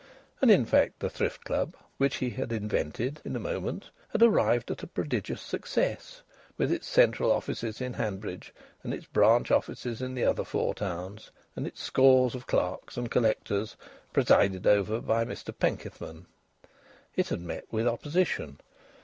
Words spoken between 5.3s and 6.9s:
success, with its